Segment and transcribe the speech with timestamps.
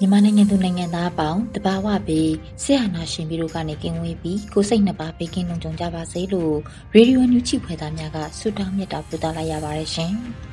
[0.00, 2.32] မြန်မာနိုင်ငံသူနိုင်ငံသားအပေါင်းတဘာဝပြီး
[2.62, 6.54] ဆရာနာရှင်ပြီးတို့ကနေကင်းဝေးပြီးကိုစိတ်နှစ်ပါးဘေးကင်းလုံခြုံကြပါစေလို့
[6.94, 10.12] ရေဒီယိုညူချီဖွယ်သားများကဆုတောင်းမြတ်တာပို့သလိုက်ရပါတယ်ရှင်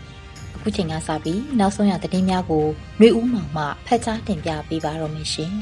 [0.56, 2.66] ။အခုချိန်ကစပြီးနောက်ဆုံးရသတင်းများကို
[3.02, 5.52] မျိုးဦးမောင်မှဖတ်ကြားတင်ပြပေးပါတော့မယ်ရှင်။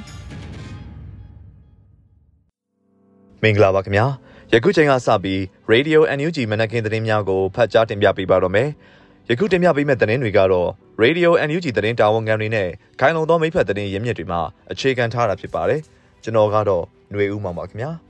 [3.43, 4.05] မင်္ဂလာပါခင်ဗျာ။
[4.53, 5.39] ယခုချိန်ကစပြီး
[5.71, 8.69] Radio NUG မနက်ခင်းသတင်းများကိုဖတ်ကြားတင်ပြပေးပါတော့မယ်။
[9.29, 10.69] ယခုတင်ပြပေးမယ့်သတင်းတွေကတော့
[11.01, 12.67] Radio NUG သတင်းတာဝန်ခံတွေနဲ့
[12.99, 14.41] ခိုင်လုံသောမိဖက်သတင်းရင်းမြစ်တွေမှာ
[14.71, 15.81] အခြေခံထားတာဖြစ်ပါတယ်။
[16.23, 17.89] ကျွန်တော်ကတော့ຫນွေဦးမှာပါခင်ဗျာ။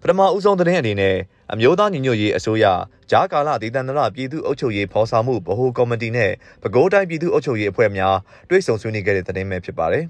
[0.00, 1.16] ပထမဦးဆုံးသတင်းအနေနဲ့
[1.52, 2.64] အမျိုးသားညီညွတ်ရေးအစိုးရ
[3.10, 8.16] ဂျားကာလဒေသန္တရပြည်သူ့အုပ်ချုပ်ရေးဖော်ဆောင်မှုဗဟိုကော်မတီနဲ့ပဲခူးတိုင်းပြည်သူ့အုပ်ချုပ်ရေးအဖွဲ့များ
[8.48, 10.04] တွဲဆုံဆွေးနွေးခဲ့တဲ့သတင်းပဲဖြစ်ပါတယ်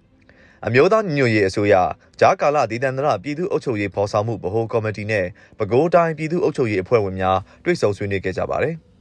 [0.66, 1.74] ။အမျိုးသားညီညွတ်ရေးအစိုးရ
[2.20, 5.26] ဂျားကာလဒေသန္တရပြည်သူ့အုပ်ချုပ်ရေးဖော်ဆောင်မှုဗဟိုကော်မတီနဲ့
[5.58, 8.76] ပဲခူးတိုင်းပြည်သူ့အုပ်ချုပ်ရေးအဖွဲ့ဝင်များတွေ့ဆုံဆွေးနွေးခဲ့ကြပါတယ်။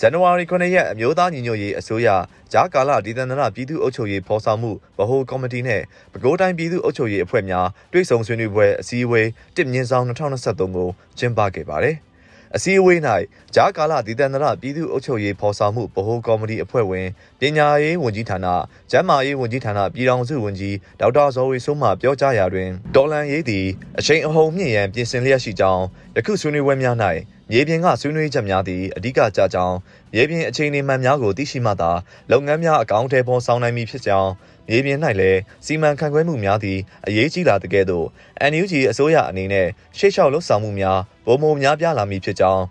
[0.00, 2.08] ဇန်နဝါရီ9ရက်အမျိုးသားညီညွတ်ရေးအစိုးရ
[2.52, 10.88] ဂျားကာလဒေသန္တရပြည်သူ့အုပ်ချုပ်ရေးဖော်ဆောင်မှုဗဟိုကော်မတီနဲ့ပဲခူးတိုင်းပြည်သူ့အုပ်ချုပ်ရေးအဖွဲ့များတွေ့ဆုံဆွေးနွေးပွဲအစည်းအဝေးတစ်မြင့်ဆောင်2023ကို
[11.18, 11.96] ကျင်းပခဲ့ပါတယ်။
[12.56, 13.00] အစည်းအဝေး၌
[13.54, 17.06] ဂျားကာလဒေသန္တရပြည်သူ့အုပ်ချုပ်ရေးဖော်ဆောင်မှုဗဟိုကော်မတီအဖွဲ့ဝင်
[17.40, 18.46] ပညာရေးဝန်ကြီးဌာန
[18.90, 23.66] ကျန်းမာရေးဝန်ကြီးဌာနပြည်ထောင်စုဝန်ကြီးဒေါက်တာဇော်ဝေစိုးမှပြောကြားရာတွင်ဒေါ်လန်ရေးသည်
[23.98, 25.84] အချိန်အဟုန်မြင့်ရန်ပြင်ဆင်လျက်ရှိကြောင်း
[26.16, 26.96] ယခုဆွေးနွေးပွဲများ၌
[27.50, 29.76] မြေပြင်ကဆွေးနွေးချက်များသည့်အဓိကကြကြောင်း
[30.14, 31.90] မြေပြင်အခြေအနေမှန်များကိုသိရှိမှသာ
[32.30, 34.30] လုပ်ငန်းများအကောင့်ထဲပေါ်ဆောင်နိုင်မည်ဖြစ်ကြောင်း
[34.68, 38.06] မြေပြင်၌လည်းစီမံခန့်ခွဲမှုများသည့်အရေးကြီးလာတဲ့ကဲ့သို့
[38.50, 39.66] NUG အစိုးရအနေနဲ့
[39.98, 42.64] ရှေ့လျှောက်လှုပ်ဆောင်မှုများပုံမှန်များပြားလာမည်ဖြစ်ကြောင်း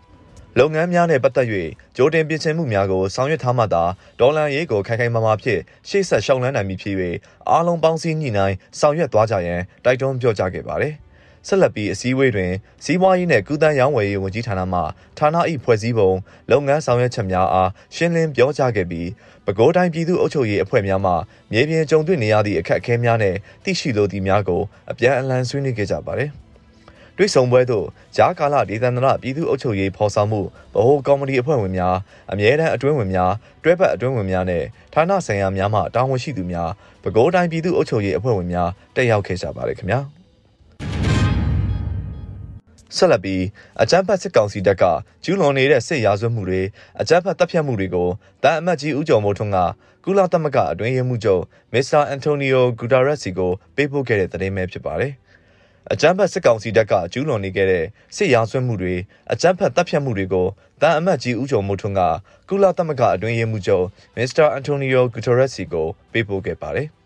[0.59, 1.47] လုပ်ငန်းများနဲ့ပတ်သက်၍
[1.97, 3.83] ကြိုတင်ပြင်ဆင်မှုများကိုဆောင်ရွက်ထားမှသာ
[4.19, 6.95] ဒေါ်လာရေးကိုခိုင်ခိုင်မာမာဖြင့်ရှေ့ဆက်ရှောင်လန်းနိုင်မည်ဖြစ်၍
[7.49, 10.95] အားလုံးပေါင်းစည်းညှိနှိုင်းဆောင်ရွက်သွားကြရန်တိုက်တွန်းပြောကြားခဲ့ပါတယ်။
[11.47, 12.51] ဆက်လက်ပြီးအစည်းအဝေးတွင်
[12.83, 14.79] စီးပွားရေးနှင့်ကုသန်းရောင်းဝယ်ရေးဝန်ကြီးဌာနမှ
[15.17, 16.11] ဌာန၏ဖွဲ့စည်းပုံ
[16.51, 19.09] လုပ်ငန်းဆောင်ရွက်ချက်များအားရှင်းလင်းပြောကြားခဲ့ပြီး
[19.45, 21.13] ပဲခူးတိုင်းပြည်သူ့အုပ်ချုပ်ရေးအဖွဲ့များမှ
[21.51, 24.61] မြေပြင်ကြုံတွေ့နေရသည့်အခက်အခဲများနှင့်သိရှိလိုသည့်များကို
[24.91, 26.31] အပြန်အလှန်ဆွေးနွေးခဲ့ကြပါသည်။
[27.17, 27.85] တွေ့ဆုံပွဲသို့
[28.15, 30.45] ဂျားကာလဒေသန္တရပြည်သူ့အုပ်ချုပ်ရေးဖော်ဆောင်မှုဗ
[30.85, 31.95] ဟိုကော်မတီအဖွဲ့ဝင်များ
[32.31, 33.31] အမြဲတမ်းအတွင်းဝင်များ
[33.63, 34.63] တွဲဖက်အတွင်းဝင်များနဲ့
[34.93, 36.69] ဌာနဆိုင်ရာများမှတာဝန်ရှိသူများ
[37.03, 40.24] ပဲခူးတိုင်းပြည်သူ့အုပ်ချုပ်ရေးအဖွဲ့ဝင်များတက်ရောက်ခဲ့ကြပါတယ်ခင်ဗျာ
[42.95, 43.43] ဆက်လက်ပြီး
[43.81, 44.83] အကြမ်းဖက်စစ်ကောင်စီတပ်က
[45.23, 46.61] ကျူးလွန်နေတဲ့စစ်ရာဇဝတ်မှုတွေ
[47.01, 48.09] အကြမ်းဖက်တပ်ဖြတ်မှုတွေကို
[48.43, 49.57] တန်အမတ်ကြီးဦးကျော်မိုးထွန်းက
[50.05, 51.43] ကုလသမဂ္ဂအတွင်းရေးမှူးချုပ်
[51.73, 55.13] မစ္စတာအန်တိုနီယိုဂူတာရက်စီကိုပေးပို့ခဲ့တဲ့သတင်းပဲဖြစ်ပါတယ်။
[55.91, 57.85] အကြမ်းဖက်စစ်ကောင်စီတပ်ကကျူးလွန်နေခဲ့တဲ့
[58.15, 58.95] စစ်ရာဇဝတ်မှုတွေ
[59.31, 60.47] အကြမ်းဖက်တပ်ဖြတ်မှုတွေကို
[60.81, 62.01] တန်အမတ်ကြီးဦးကျော်မိုးထွန်းက
[62.49, 63.85] ကုလသမဂ္ဂအတွင်းရေးမှူးချုပ်
[64.17, 66.89] မစ္စတာအန်တိုနီယိုဂူတာရက်စီကိုပေးပို့ခဲ့ပါတယ်။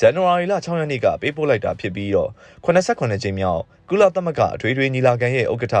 [0.00, 2.30] ဇန်နဝါရီလ6ရက်နေ့ကပေးပို့လိုက်တာဖြစ်ပြီးတော့
[2.64, 5.76] 89ကြိမ်မြောက်ကုလသမဂ္ဂအထွေထွေညီလာခံရဲ့ဥက္ကဋ္ဌ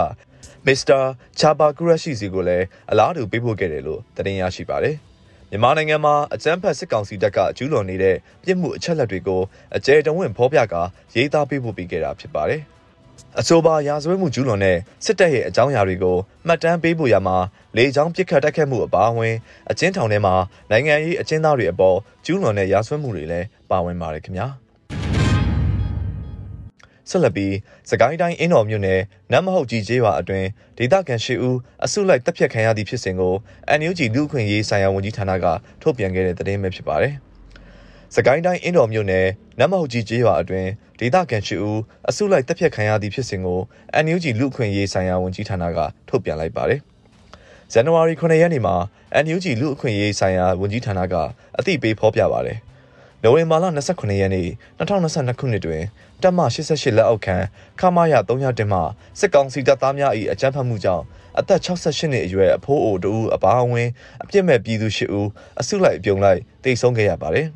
[0.66, 0.98] မစ္စတာ
[1.38, 4.96] ချာဘာကူရရှိစီကိုလည်းအလားတူပေးပို့ခဲ့တယ်လို့သတင်းရရှိပါတယ်။
[5.50, 9.42] မြန်မာနိုင်ငံမှာအကြမ်းဖက်စစ်ကောင်စီတပ်ကကျူးလွန်နေတဲ့ပြစ်မှုအချက်လက်တွေကို
[9.76, 10.82] အကြဲတဝင့်ဖော်ပြကာ
[11.14, 12.62] ရေးသားပေးပို့ပေးခဲ့တာဖြစ်ပါတယ်။
[13.40, 16.16] အဆိုပါရာဇဝတ်မှုကျူးလွန်တဲ့စစ်တပ်ရဲ့အကြောင်းအရာတွေကို
[16.46, 17.36] မှတ်တမ်းပေးဖို့ရမှာ
[17.76, 19.34] လေကြောင်းပစ်ခတ်တိုက်ခတ်မှုအပါအဝင်
[19.70, 20.34] အကျဉ်းထောင်ထဲမှာ
[20.70, 24.48] နိုင်ငံရေးအကျဉ်းသားတွေအပေါ်ကျူးလွန်တဲ့ရာဇဝတ်မှုတွေလည်း ပါဝင်ပါတယ်ခင်ဗျာ။
[27.10, 27.54] ဆက်လက်ပြီး
[27.90, 29.00] စကိုင်းတိုင်းအင်းတော်မြို့နယ်
[29.32, 30.48] နတ်မဟုတ်ကြီးကျေးရွာအတွင်း
[30.78, 33.34] ဒေသခံရှိဦးအစုလိုက်တပ်ဖြတ်ခံရသည့်ဖြစ်စဉ်ကို
[33.78, 35.46] NUG လူ့အခွင့်အရေးဆိုင်ရာဝန်ကြီးဌာနက
[35.82, 37.14] ထုတ်ပြန်ခဲ့တဲ့သတင်းပဲဖြစ်ပါတယ်။
[38.14, 39.26] စကိုင်းတိုင်းအင်းတော်မြို့နယ်
[39.58, 40.68] နတ်မဟုတ်ကြီးကျေးရွာအတွင်း
[41.00, 43.60] ဒေသခံရှိဦးအစုလိုက်တပ်ဖြတ်ခံရသည့်ဖြစ်စဉ်ကို
[44.04, 45.78] NUG လူ့အခွင့်အရေးဆိုင်ရာဝန်ကြီးဌာနက
[46.08, 46.80] ထုတ်ပြန်လိုက်ပါတယ်။
[47.72, 48.74] ဇန်နဝါရီ9ရက်နေ့မှာ
[49.24, 51.14] NUG လူ့အခွင့်အရေးဆိုင်ရာဝန်ကြီးဌာနက
[51.58, 52.65] အသိပေးဖော်ပြပါတယ်။မ
[53.26, 55.82] နိုဝင်ဘာလ29ရက်နေ့2022ခုနှစ်တွင်
[56.22, 57.36] တပ်မ88လက်အောက်ခံ
[57.80, 58.80] ခမာရ300တင်မှ
[59.18, 61.04] စစ်ကောင်စီတပ်သားများ၏အကြမ်းဖက်မှုကြောင့်
[61.38, 63.88] အသက်68နှစ်အရွယ်အဖိုးအိုတူအပါအဝင်
[64.22, 65.28] အပြစ်မဲ့ပြည်သူ၈ဦး
[65.60, 67.46] အစုလိုက်အပြုံလိုက်တိတ်ဆုံးခဲ့ရပါတယ်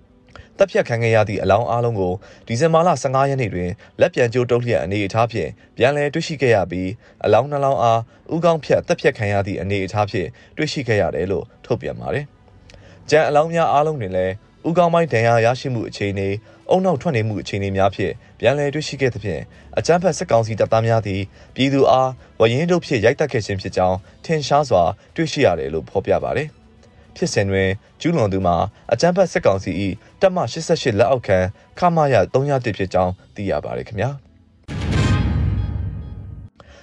[0.58, 2.12] ။တပ်ဖြတ်ခံခဲ့ရသည့်အလောင်းအားလုံးကို
[2.46, 3.70] ဒီဇင်ဘာလ15ရက်နေ့တွင်
[4.00, 6.90] လက်ပြန်ကျိုးတုံးလျက်အနေအထားဖြင့်ပြန်လည်တွေ့ရှိခဲ့ရပြီး
[7.24, 8.00] အလောင်းနှလောင်းအား
[8.34, 12.24] ဥကောင်းဖြတ်တပ်ဖြတ်ခံရသည့်အနေအထားဖြင့်တွေ့ရှိခဲ့ရတယ်လို့ထုတ်ပြန်ပါတယ်။
[13.10, 14.34] ကြံအလောင်းများအားလုံးတွင်လည်း
[14.68, 16.28] ဥကောင်းပိုင်းဒဏ်ရာရရှိမှုအခြေအနေ
[16.70, 19.42] အုံနောက်ထွက်နေမှုအခြေအနေများဖြင့်ပြန်လည်တွေ့ရှိခဲ့သဖြင့်
[19.78, 21.22] အကြမ်းဖက်စစ်ကောင်စီတပ်သားများသည်
[21.54, 22.10] ပြည်သူအား
[22.40, 24.82] ဝရင်တို့ဖြင့်ရိုက်တက်ခဲ့ခြင်းဖြစ်ကြောင်းထင်ရှားစွာ
[25.14, 26.48] တွေ့ရှိရတယ်လို့ဖော်ပြပါတယ်။
[27.16, 27.68] ဖြစ်စဉ်တွင်
[28.00, 28.56] ကျူးလွန်သူမှာ
[28.92, 29.70] အကြမ်းဖက်စစ်ကောင်စီ၏
[30.20, 31.38] တပ်မ88လက်အောက်ခံ
[31.78, 34.10] ခမာရ301ဖြစ်ကြောင်းသိရပါတယ်ခင်ဗျာ။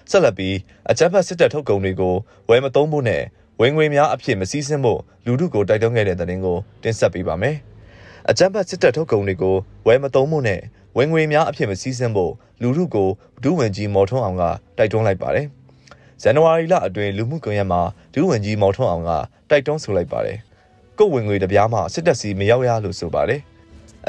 [0.10, 0.56] ဆက်လက်ပြီး
[0.90, 2.16] အကြမ်းဖက်စစ်တပ်ထုတ်ကုန်တွေကို
[2.50, 3.24] ဝယ်မသုံးဖို့နဲ့
[3.62, 7.56] ဝင်ငွေများအဖြစ်မစည်းစင်းဖို့လူထုကိုတိုက်တွန်းခဲ့တဲ့တဲ့တင်ကိုတင်ဆက်ပေးပါမယ်။
[8.30, 9.56] အကြမ်းဖက်စစ်တပ်ထုတ်ကုန်တွေကို
[9.88, 10.62] ဝယ်မသုံးဖို့နဲ့
[10.98, 13.10] ဝင်ငွေများအဖြစ်မစည်းစင်းဖို့လူထုကို
[13.44, 14.44] ဒုဝန်ကြီးမော်ထွန်းအောင်က
[14.78, 15.46] တိုက်တွန်းလိုက်ပါတယ်။
[16.22, 17.82] ဇန်နဝါရီလအတွင်းလူမှုကွန်ရက်မှာ
[18.14, 19.12] ဒုဝန်ကြီးမော်ထွန်းအောင်က
[19.50, 20.38] တိုက်တွန်းဆိုလိုက်ပါတယ်။
[20.98, 23.42] ကိုယ်ဝင်ငွေတပြားမှစစ်တပ်စီမရောက်ရလို့ဆိုပါတယ်။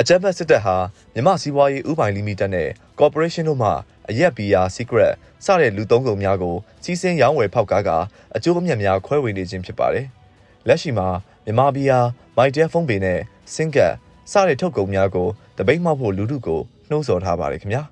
[0.00, 0.76] အကြမ်းဖက်စစ်တပ်ဟာ
[1.14, 2.68] မြမစီးပွားရေးဥပိုင်လီမိတက်နဲ့
[2.98, 3.70] corporation တို့မှ
[4.08, 5.12] အရက်ဘီယာ secret
[5.44, 7.90] စတဲ့လူသုံးကုန်များကိုစီးစင်းရောင်းဝယ်ဖောက်ကားက
[8.34, 10.06] အကျိုးအမြတ်များခွဲဝေနေခြင်းဖြစ်ပါတယ်။
[10.68, 11.08] လက်ရှိမှာ
[11.46, 11.98] မြမဘီယာ
[12.36, 13.18] မိုက်တဲဖုန်းပေနဲ့
[13.54, 13.92] စင်ကတ်
[14.32, 15.28] စတဲ့ထုတ်ကုန်များကို
[15.58, 17.82] တပိတ်မှောက်ဖို့လူထုကိုနှိုးဆော်ထားပါတယ်ခင်ဗျာ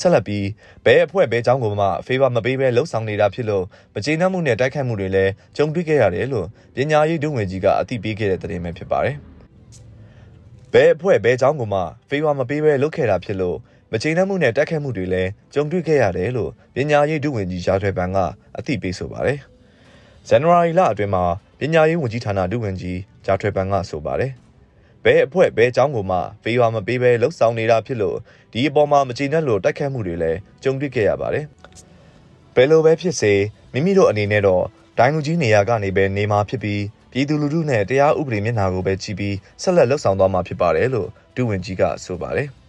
[0.00, 0.46] ဆက်လက်ပြီး
[0.84, 3.64] ဘဲအဖွဲ့ဘဲเจ้าကိုမှဖေးပါမပေးဘဲလှုပ်ဆောင်နေတာဖြစ်လို့
[3.94, 9.16] မကျေနပ်မှုနဲ့တိုက်ခိုက်မှုတွေလည်းကြုံတွေ့ခဲ့ရတယ်လို့ပညာရေးဒုဝန်ကြီးကအသိပေးခဲ့တဲ့သတင်းပဲဖြစ်ပါတယ်
[10.72, 13.56] ဘဲအဖွဲ့ဘဲเจ้าကိုမှဖေးပါမပေးဘဲလှုပ်ခဲ့တာဖြစ်လို့
[13.92, 18.18] မကျေနပ်မှုနဲ့တိုက်ခိုက်မှုတွေလည်းကြုံတွေ့ခဲ့ရတယ်လို့ပညာရေးဒုဝန်ကြီးရာထွေပန်က
[18.58, 19.38] အသိပေးဆိုပါတယ်
[20.28, 21.24] ဇန်နဝါရီလအတွင်းမှာ
[21.58, 24.32] ပညာရေးဝန်ကြီးဌာနဒုဝန်ကြီးဂျာထွေပန်ကဆိုပါတယ်။
[25.05, 28.17] ဘဲအဖွဲ့ဘဲအကြောင်းကိုမှပေးပါမပေးဘဲလှုပ်ဆောင်နေတာဖြစ်လို့
[28.53, 31.45] ဒီအပေါ်မှာမကျေနပ်လို့တိုက်ခတ်မှုတွေလည်းကြုံတွေ့ခဲ့ရပါတယ်။
[32.55, 33.33] ဘယ်လိုပဲဖြစ်စေ
[33.73, 34.63] မိမိတို့အနေနဲ့တော့
[34.97, 42.49] ဒိုင်းကူကြီးနေရာကနေပဲနေမှာဖြစ်ပြီးပြည်သူလူထုနဲ့တရားဥပဒေမျက်နှာကိုပဲကြည့်ပြီးဆက်လက်လှုပ်ဆောင်သွားမှာဖြစ်ပါတယ်လို့ဒုဝန်ကြီးကဆိုပါတယ်။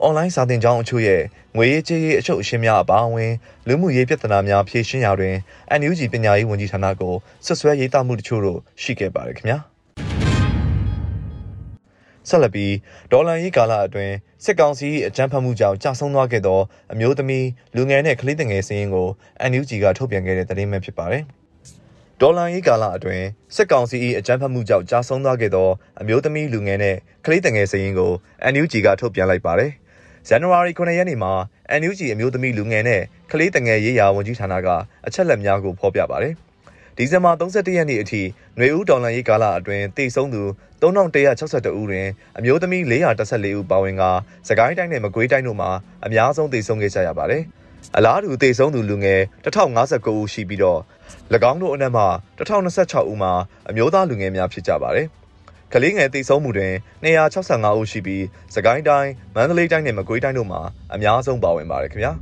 [0.00, 1.22] အွန်လိုင်းစာသင်ကျောင်းအချို့ရဲ့
[1.56, 3.32] ငွေရေးကြေးရေးအချုပ်အရှင်းများအပါအဝင်
[3.68, 5.34] လူမှုရေးပြဿနာများဖြေရှင်းရာတွင်
[5.80, 7.14] NUG ပညာရေးဝန်ကြီးဌာနကို
[7.46, 9.60] ဆွဆွဲရေးသားမှုတချို့တို့ရှိခဲ့ပါတယ်ခင်ဗျာ။
[12.32, 12.72] ဆက်လက်ပြီး
[13.12, 14.14] ဒေါ်လာရေးကာလအတွင်း
[14.44, 16.60] စစ်ကောင်စီအကြမ်းဖက်မှုကြောင့်ကြာဆုံးသွားခဲ့သော
[16.92, 17.46] အမျိုးသမီး
[17.76, 19.08] လူငယ်နဲ့ကလေးငယ်စင်းရင်ကို
[19.50, 21.24] NUG ကထုတ်ပြန်ခဲ့တဲ့သတင်းပဲဖြစ်ပါတယ်
[22.20, 23.24] ဒေါ်လာရေးကာလအတွင်း
[23.56, 25.68] စစ်ကောင်စီ၏အကြမ်းဖက်မှုကြောင့်ကြာဆုံးသွားခဲ့သော
[26.00, 26.96] အမျိုးသမီးလူငယ်နဲ့
[27.26, 28.12] ကလေးငယ်စင်းရင်ကို
[28.52, 29.72] NUG ကထုတ်ပြန်လိုက်ပါတယ်
[30.28, 31.32] ဇန်နဝါရီ9ရက်နေ့မှာ
[31.80, 33.02] NUG အမျိုးသမီးလူငယ်နဲ့
[33.32, 34.68] ကလေးတငယ်ရေးရာဝန်ကြီးဌာနက
[35.06, 36.34] အချက်လက်များကိုဖော်ပြပါတယ်။
[36.96, 38.22] ဒီဇင်ဘာ31ရက်နေ့အထိ
[38.56, 40.42] ຫນွေဦးဒေါ်လာရေးကာလအတွင်းတိတ်ဆုံးသူ
[40.82, 42.08] 3162ဦးတွင်
[42.38, 44.02] အမျိုးသမီး414ဦးပါဝင်က
[44.48, 45.70] စကိုင်းတိုင်းနဲ့မကွေးတိုင်းတို့မှာ
[46.06, 47.42] အများဆုံးတိတ်ဆုံးခဲ့ကြရပါတယ်။
[47.96, 50.80] အလားတူတိတ်ဆုံးသူလူငယ်1059ဦးရှိပြီးတော့၎
[51.50, 52.04] င်းတို့အနက်မှ
[52.38, 53.32] 1026ဦးမှာ
[53.70, 55.06] အမျိုးသားလူငယ်များဖြစ်ကြပါတယ်။
[55.72, 56.72] ကလေးငယ်တိတ်ဆုံးမှုတွင်
[57.04, 58.24] 265ဦးရှိပြီး
[58.54, 60.60] စကိုင်းတိုင်းမန္တလေးတိုင်းနဲ့မကွေးတိုင်းတို့မှာ
[60.94, 62.12] အများဆုံးပါဝင်ပါတယ်ခင်ဗျာ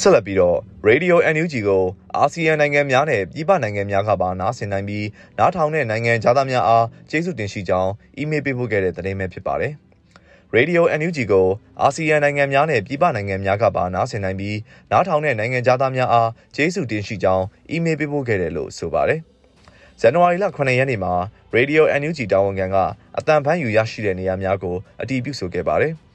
[0.00, 0.58] ဆက်လက်ပြီးတော့
[0.88, 1.84] Radio NUG ကို
[2.16, 5.06] အာဆီယံနိုင်ငံများနဲ့ပြည်ပနိုင်ငံများကပါနားဆင်နိုင်ပြီး
[5.38, 9.72] နားထောင်တဲ့နိုင်ငံသားများအားကျေးဇူးတင်ရှိကြောင်းအီးမေးလ်ပေးပို့ခဲ့တဲ့သတင်းပဲဖြစ်ပါတယ်။
[10.56, 11.46] Radio NUG ကို
[11.82, 14.58] အာဆီယံနိုင်ငံများနဲ့ပြည်ပနိုင်ငံများကပါနားဆင်နိုင်ပြီး
[14.90, 19.20] နားထောင်တဲ့နိုင်ငံသားများအားကျေးဇူးတင်ရှိကြောင်းအီးမေးလ်ပေးပို့ခဲ့တယ်လို့ဆိုပါတယ်။
[20.00, 21.12] ဇန်နဝါရီလ9ရက်နေ့မှာ
[21.56, 22.76] Radio NUG တာဝန်ခံက
[23.18, 25.94] အတန်ဖန်ယူရရှိတဲ့နေရာများကိုအတည်ပြုဆိုခဲ့ပါတယ်။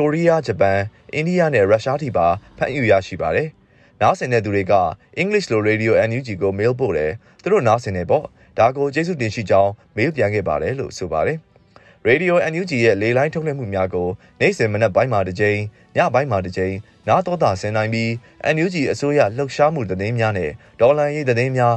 [0.00, 0.78] ကိုရီးယား၊ဂျပန်၊
[1.14, 2.26] အိန္ဒိယနဲ့ရုရှားထိပါ
[2.58, 3.48] ဖန်ယူရရှိပါတယ်။
[4.00, 4.74] နားဆင်တဲ့သူတွေက
[5.22, 8.24] English လို Radio NUG ကို mail ပို့တယ်။သူတို့နားဆင်နေပေါ့။
[8.58, 11.38] ဒါကိုကျေးဇူးတင်ရှိကြောင်း mail ပြန်ခဲ့ပါတယ်လို့ဆိုပါတယ်။
[12.08, 14.08] Radio NUG ရဲ့လေလိုင်းထုတ်လွှင့်မှုများကို
[14.40, 15.58] နေ့စဉ်မနက်ပိုင်းမှာတစ်ကြိမ်
[15.96, 16.74] ညပိုင်းမှာတစ်ကြိမ်
[17.08, 18.10] နားတော်တာဆင်နိုင်ပြီး
[18.54, 21.76] NUG အစိုးရလှုပ်ရှားမှုသတင်းများနဲ့ဒေါ်လာရေးသတင်းများ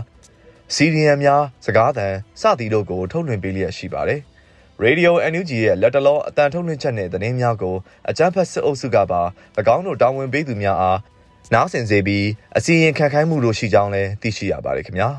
[0.75, 2.07] စီဒီအမ်များစကားသံ
[2.41, 4.21] စသည်တို့ကိုထုတ်လွှင့်ပေးလျက်ရှိပါတယ်။
[4.85, 7.75] Radio NUG ရဲ့လက်တလောအတန်ထုတ်လွှင့်ချက်နဲ့သတင်းများကို
[8.09, 9.21] အကြမ်းဖက်စစ်အုပ်စုကပါ၎
[9.75, 10.99] င်းတို့တာဝန်ပေးသူများအား
[11.53, 15.09] နားဆင်စေပြီးအစီရင်ခံခိုင်းမှုတို့ရှိကြောင်းလည်းသိရှိရပါတယ်ခင်ဗျာ။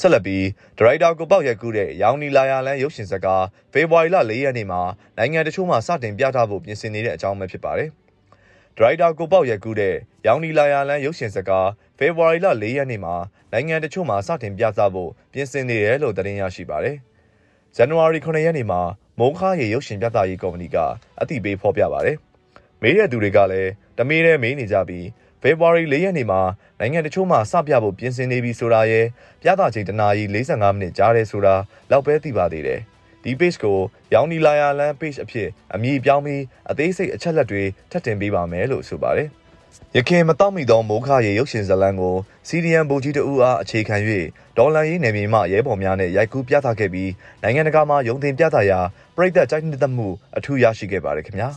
[0.00, 0.44] ဆက်လက်ပြီး
[0.78, 4.80] ဒရိုက်တာကိုပေါက်ရက်ကူးတဲ့ရောင်နီလာယာလန်ရုပ်ရှင်ဇာတ်ကားဖေဖော်ဝါရီလ၄ရက်နေ့မှာ
[5.18, 7.88] နိုင်ငံတချို့မှစတင်ပြသဖို့ပြင်ဆင်နေတဲ့အကြောင်းပဲဖြစ်ပါတယ်။
[8.76, 9.94] ဒရိုက်တာကိုပေါက်ရက်ကူးတဲ့
[10.26, 11.68] ရောင်နီလာယာလန်ရုပ်ရှင်ဇာတ်ကား
[11.98, 13.14] ဖေဖော်ဝါရီလ၄ရက်နေ့မှာ
[13.52, 16.98] နိုင်ငံတချို့မှာစတင်ပြသဖို့ပြင်ဆင်နေတယ်လို့သတင်းရရှိပါတယ်။
[17.78, 18.80] ဇန်နဝါရီ9ရက်နေ့မှာ
[19.20, 20.76] မုံခါရေရုပ်ရှင်ပြသရေးကော်မတီက
[21.20, 22.16] အသိပေးဖော်ပြပါတယ်။
[22.82, 25.06] မေးတဲ့သူတွေကလည်းတမေးတဲ့မေးနေကြပြီး
[25.42, 26.40] ဖေဖော်ဝါရီ၄ရက်နေ့မှာ
[26.80, 29.06] နိုင်ငံတချို့မှစပြဖို့ပြင်ဆင်နေပြီဆိုတာရဲ့
[29.42, 31.54] ပြသချိန်တနာရီ45မိနစ်ကြားတယ်ဆိုတာ
[31.90, 32.80] လောက်ပဲသိပါသေးတယ်။
[33.22, 33.78] ဒီ page ကို
[34.14, 39.28] ရောင်နီလာယာလန် page အဖြစ်အမည်ပြောင်းပြီးအသေးစိတ်အချက်လက်တွေထပ်တင်ပေးပါမယ်လို့ဆိုပါတယ်။
[39.98, 42.16] ရခင်မတော့မီသောမိုးခရေရုပ်ရှင်ဇာတ်လမ်းကို
[42.48, 43.96] စီရီယန်ဘူကြီးတဦးအားအခြေခံ၍
[44.56, 47.10] ဒေါ်လာရေးနယ်မြေမှရဲဘော်များနဲ့ရိုက်ကူးပြသခဲ့ပြီး
[47.42, 48.80] နိုင်ငံတကာမှာယုံတင်ပြသရာ
[49.16, 51.48] ပြည်သက်ကြိုက်နှစ်သက်မှုအထူးရရှိခဲ့ပါတယ်ခင်ဗျာ။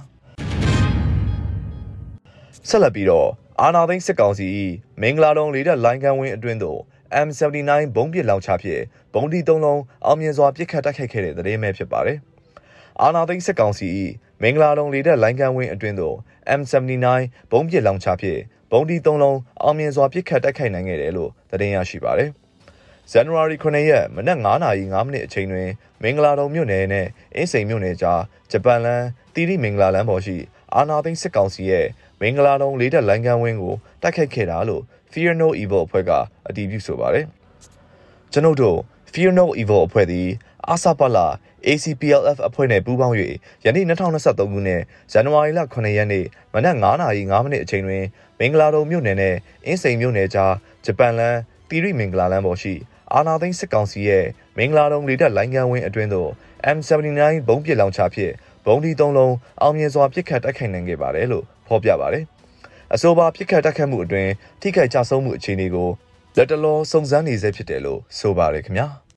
[2.69, 3.29] ဆက်လက်ပြီးတော့
[3.61, 4.45] အာနာသိန်းစစ်ကောင်စီ၏
[5.01, 6.79] မင်္ဂလာတုံးလေးတဲ့လိုင်းကန်ဝင်းအတွင်းသို့
[7.27, 8.81] M79 ဘုံးပစ်လောင်ချဖြင့်
[9.13, 12.17] ဘုံဒီသုံးလုံးအောင်မြင်စွာပစ်ခတ်တိုက်ခိုက်ခဲ့တဲ့သတင်းပဲဖြစ်ပါတယ်။
[13.01, 13.87] အာနာသိန်းစစ်ကောင်စီ၏
[14.43, 16.15] မင်္ဂလာတုံးလေးတဲ့လိုင်းကန်ဝင်းအတွင်းသို့
[16.59, 17.07] M79
[17.51, 18.39] ဘုံးပစ်လောင်ချဖြင့်
[18.71, 22.29] ဘုံဒီသုံးလုံးအောင်မြင်စွာပစ်ခတ်တိုက်ခိုက်နိုင်ခဲ့တယ်လို့သတင်းရရှိပါတယ်။
[23.11, 25.69] ဇန်နဝါရီ9ရက်မနက်9:05မိနစ်အချိန်တွင်
[26.03, 29.03] မင်္ဂလာတုံမြို့နယ်နဲ့အင်းစိန်မြို့နယ်ကြားဂျပန်လန်
[29.33, 30.37] တီရီမင်္ဂလာလမ်းပေါ်ရှိ
[30.75, 31.85] အာနာသိန်းစစ်ကောင်စီရဲ့
[32.21, 36.11] မင်္ဂလာတုံလေးတက်လိုင်းကန်းဝင်းကိုတိုက်ခိုက်ခဲ့တာလို့ Fear No Evil အဖွဲ့က
[36.47, 37.25] အတည်ပြုဆိုပါတယ်။
[38.31, 38.77] ကျွန်ုပ်တို့
[39.13, 40.27] Fear No Evil အဖွဲ့သည်
[40.67, 41.27] အာဆာပလာ
[41.67, 43.15] ACPLF အဖွဲ့နဲ့ပူးပေါင်း၍
[43.65, 48.03] ယနေ့2023ခုနှစ်ဇန်နဝါရီလ9ရက်နေ့မနက်9:05မိနစ်အချိန်တွင်
[48.39, 49.35] မင်္ဂလာတုံမြို့နယ်နဲ့
[49.65, 50.53] အင်းစိန်မြို့နယ်ကြား
[50.85, 51.35] ဂျပန်လန်
[51.69, 52.73] တီရီမင်္ဂလာလမ်းပေါ်ရှိ
[53.13, 54.25] အာနာသိန်းစစ်ကောင်စီရဲ့
[54.57, 56.29] မင်္ဂလာတုံလေတက်လိုင်းကန်းဝင်းအတွင်းသို့
[56.75, 58.33] M79 ဘုံးပစ်လောင်ချဖြင့်
[58.65, 62.23] ဘုံဒီသုံးလုံးအောင်မြင်စွာပစ်ခတ်တိုက်ခိုက်နိုင်ခဲ့ပါတယ်လို့ဖော်ပြပါတယ်။
[62.93, 65.89] အဆိုပါပြစ်ခတ်တက်ခတ်မှုအတွင်းထိခိုက်ကြဆုံးမှုအခြေအနေကို
[66.37, 68.87] လက်တလောစုံစမ်းနေဆဲဖြစ်တယ်လို့ဆိုပါတယ်ခင်ဗျာ။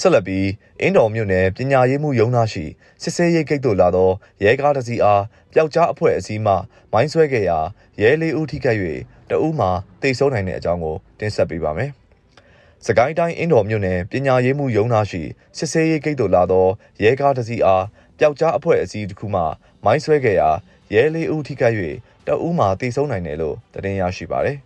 [0.00, 0.46] ဆက်လက်ပြီး
[0.80, 2.64] အင်းတော်မြို့နယ်ပညာရေးမှုရုံးသားရှိ
[3.02, 4.10] စစ်ဆေးရေးဂိတ်တို့လာသော
[4.44, 5.22] ရဲကားတစ်စီးအား
[5.52, 6.52] ပျောက်ကြားအဖွဲ့အစည်းမှ
[6.92, 7.58] မိုင်းဆွဲခဲ့ရာ
[8.00, 8.80] ရဲလေးဦးထိခိုက်၍
[9.30, 9.66] တအူးမှ
[10.02, 11.90] တိတ်ဆုံးနိုင်တဲ့အကြောင်းကိုတင်ဆက်ပေးပါမယ်။
[12.86, 15.22] စကိုင်းတိုင်းအင်းတော်မြို့နယ်ပညာရေးမှုရုံးသားရှိ
[15.58, 16.66] စစ်ဆေးရေးဂိတ်တို့လာသော
[17.02, 17.84] ရဲကားတစ်စီးအား
[18.18, 19.42] ပျောက်ကြားအဖွဲ့အစည်းတစ်ခုမှ
[19.84, 20.50] မိုင်းဆွဲခဲ့ရာ
[20.94, 21.76] ရဲလေးဦးထိခိုက်၍
[22.26, 24.58] တအူးမှာတိဆုံးနိုင်တယ်လို့သတင်းရရှိပါတယ်။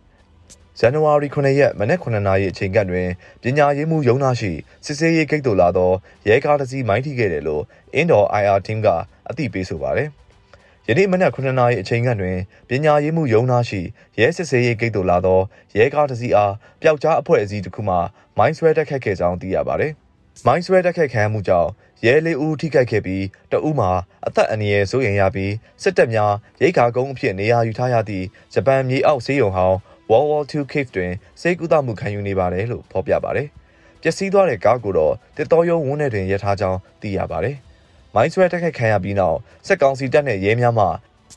[0.78, 3.08] ဇန်နဝါရီ9ရက်မနက်9နာရီအချိန်ကတွင်
[3.42, 4.52] ပညာရေးမှုရုံးသားရှိ
[4.84, 5.90] စစ်ဆေးရေးဂိတ်သို့လာသော
[6.28, 7.62] ရဲကားတစ်စီးမိုင်းထိခဲ့တယ်လို့
[7.94, 8.88] အင်းတော် IR team က
[9.28, 10.08] အသိပေးဆိုပါတယ်။
[10.88, 12.36] ယနေ့မနက်9နာရီအချိန်ကတွင်
[12.68, 13.80] ပညာရေးမှုရုံးသားရှိ
[14.18, 15.40] ရဲစစ်ဆေးရေးဂိတ်သို့လာသော
[15.78, 17.96] ရဲကားတစ်စီးအားပျောက်ကြားအဖွဲ့အစည်းတစ်ခုမှ
[18.38, 19.92] မိုင်းဆွဲတက်ခတ်ခဲ့ကြောင်းသိရပါတယ်။
[20.46, 21.70] မိုင်းဆွဲတက်ခတ်ခံမှုကြောင့်
[22.04, 23.90] ရဲလေးဦးထိခိုက်ခဲ့ပြီးတဦးမှာ
[24.26, 29.78] အသက်အန္တရာယ်စိုးရိမ်ရပြီးစစ်တပ်များရိတ်ခါကုန်းအဖြစ်နေရာယူထားရသည့်ဂျပန်မြေအောက်ဆေးရုံဟောင်း
[30.10, 33.48] World War II Cave တွင်စေကူသမှုခံယူနေပါတယ်လို့ဖော်ပြပါတယ်။
[34.02, 37.56] ပျက်စီးသွားတဲ့ကားကိုတော့တစ်တော်ရုံဝန်းထဲတွင်ရထားကြောင်းသိရပါတယ်။
[38.14, 40.86] မိုင်းဆွဲတိုက်ခိုက်ခံရပြီးနောက်စက်ကောင်စီတပ်နဲ့ရဲများမှ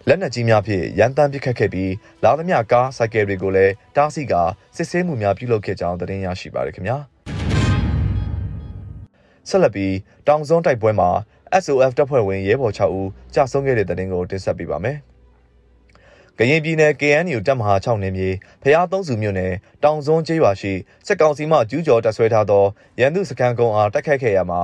[0.08, 1.92] လက်နက်ကြီးများဖြင့်ရန်တမ်းပစ်ခတ်ခဲ့ပြီး
[2.24, 4.42] လာသမျှကားစိုက်ကယ်တွေကိုလည်းတားဆီးကာ
[4.76, 6.98] စစ်ဆေးမှုများပြုလုပ်ခဲ့ကြောင်းသတင်းရရှိပါရခင်ဗျာ။
[9.50, 9.96] ဆက်လက်ပြီး
[10.28, 11.10] တောင်စွန်းတိုက်ပွဲမှာ
[11.64, 15.00] SOF တပ်ဖွဲ့ဝင်ရဲဘော်6ဦးကြာဆုံးခဲ့တဲ့တဲ့တင်ကိုတင်ဆက်ပေးပါမယ်။
[16.40, 18.30] ကရင်ပြည်နယ် KNU တပ်မဟာ6နယ်မြေ
[18.64, 20.74] ဖျားသုံးစုမြို့နယ်တောင်စွန်းကျေးရွာရှိ
[21.08, 22.66] စစ်ကောင်စီမှကျူးကျော်တပ်ဆွဲထားသော
[23.00, 24.62] ရန်သူစခန်းကုန်းအားတိုက်ခိုက်ခဲ့ရမှာ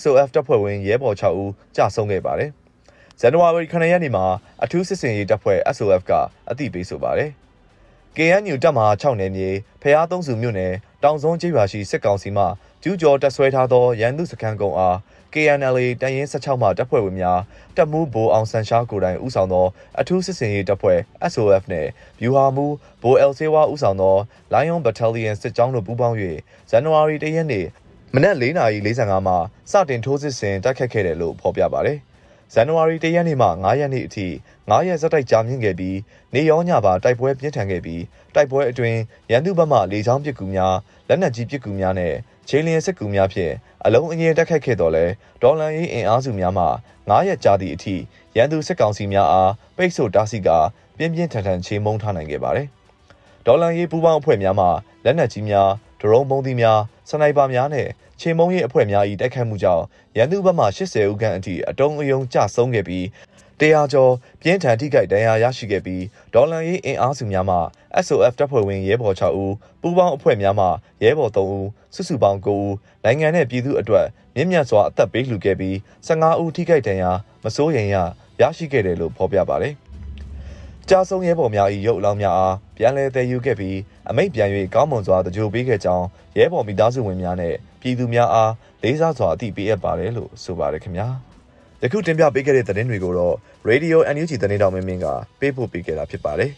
[0.00, 2.50] SOF တပ်ဖွဲ့ဝင်ရဲဘော်6ဦးကြာဆုံးခဲ့ပါတယ်။
[3.20, 4.24] ဇန်နဝါရီ9ရက်နေ့မှာ
[4.64, 6.12] အထူးစစ်စင်ရေးတပ်ဖွဲ့ SOF က
[6.50, 7.30] အသိပေးဆိုပါတယ်။
[8.16, 9.48] KNU တပ်မဟာ6နယ်မြေ
[9.82, 12.44] ဖျားသုံးစုမြို့နယ်တောင်စွန်းကျေးရွာရှိစစ်ကောင်စီမှ
[12.82, 14.96] ကျူးကျော်တပ်ဆွဲထားသောရန်သူစခန်းကုန်းအား
[15.32, 17.40] KNLA တန်ရင်16မှတပ်ဖွဲ့ဝင်များ
[17.76, 19.66] တပ်မှုဘိုးအောင်ဆန်ရှားကိုတိုင်ဦးဆောင်သော
[20.00, 20.98] အထူးစစ်စင်ရေးတပ်ဖွဲ့
[21.32, 21.88] SOF နှင့်
[22.20, 22.66] ဗျူဟာမှု
[23.02, 24.16] ဘိုးအယ်ဆေဝါဦးဆောင်သော
[24.52, 26.16] Lion Battalion စစ်ကြောင်းတို့ပူးပေါင်း၍
[26.70, 27.66] ဇန်နဝါရီ၁ရက်နေ့
[28.14, 29.36] မနက်4:45မှာ
[29.70, 32.00] စတင်ထိုးစစ်ဆင်တိုက်ခတ်ခဲ့တယ်လို့ဖော်ပြပါတယ်။
[32.54, 34.26] ဇန်နဝါရီ၁ရက်နေ့မှ9ရက်နေ့အထိ
[34.70, 35.96] 9ရက်ဇက်တိုက်ကြာမြင့်ခဲ့ပြီး
[36.34, 38.02] နေရောညပါတိုက်ပွဲပြင်းထန်ခဲ့ပြီး
[38.34, 38.98] တိုက်ပွဲအတွင်း
[39.30, 40.74] ရန်သူဘက်မှလေကြောင်းပစ်ကူများ
[41.08, 42.14] လက်နက်ကြီးပစ်ကူများနဲ့
[42.48, 43.52] ခြေလျင်စစ်ကူများဖြင့်
[43.84, 45.04] အလုံးအငင်းတက်ခတ်ခဲ့တော်လဲ
[45.42, 46.66] ဒေါ်လန်ရေးအင်အားစုများမှ
[47.08, 47.96] 9ရက်ကြာသည့်အထိ
[48.36, 50.58] ရန်သူစစ်ကောင်စီများအားပိတ်ဆို့တားဆီးကာ
[50.96, 52.66] ပြင်းပြင်းထန်ထန်ချေမှုန်းထားနိုင်ခဲ့ပါတယ်။
[53.46, 54.66] ဒေါ်လန်ရေးပူးပေါင်းအဖွဲ့များမှ
[55.04, 55.68] လက်နက်ကြီးများ
[56.00, 57.88] ဒရုန်းပုံးသီးများစနိုက်ပါများနဲ့
[58.20, 59.84] ချေမုံရေးအဖွဲ့များ၏တိုက်ခိုက်မှုကြောင့်
[60.16, 63.04] ရန်သူဘက်မှ80ဦးခန့်အထိအတုံးအယုံကျဆုံးခဲ့ပြီး
[63.60, 67.56] တရားကျော်ပြင်းထန်ထိခိုက်ဒဏ်ရာရရှိခဲ့ပြီးဒေါ်လန်ရေးအင်အားစုများမှ
[68.06, 70.66] SOF တပ်ဖွဲ့ဝင်ရဲဘော်6ဦးပူးပေါင်းအဖွဲ့များမှ
[71.02, 72.74] ရဲဘော်3ဦးစုစုပေါင်း9ဦး
[73.04, 75.74] နိုင်ငံနဲ့ပြည်သူအတွက်မြင့်မြတ်စွာအသက်ပေးလှူခဲ့ပြီး
[76.06, 77.10] 15ဦးထိခိုက်ဒဏ်ရာ
[77.44, 77.96] မစိုးရိမ်ရ
[78.40, 79.74] ရရှိခဲ့တယ်လို့ဖော်ပြပါတယ်။
[80.88, 83.78] ကြာဆုံးရဲဘော်များ၏ရုပ်အလောင်းများအားပြန်လည်သယ်ယူခဲ့ပြီး
[84.10, 86.06] အမိတ်ပြန်၍ကောင်းမွန်စွာတကြိုပေးခဲ့ကြောင်း
[86.38, 88.52] ရဲဘော်မိသားစုဝင်များနဲ့ပြည်သူများအား
[88.82, 91.08] လေးစားစွာအသိပေးအပ်ပါတယ်လို့ဆိုပါတယ်ခင်ဗျာ။
[91.84, 93.34] ယခုတင်ပြပေးခဲ့တဲ့သတင်းတွေကိုတော့
[93.68, 95.06] Radio NUG သတင်းတော်မင်းမင်းက
[95.40, 96.50] ပေးပို့ပေးခဲ့တာဖြစ်ပါတယ်။